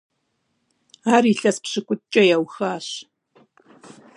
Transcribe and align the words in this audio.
Ар 1.13 1.23
илъэс 1.31 1.57
пщыкӏутӏкӀэ 1.63 2.21
яухуащ. 2.35 2.87